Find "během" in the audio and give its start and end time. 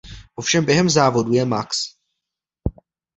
0.65-0.89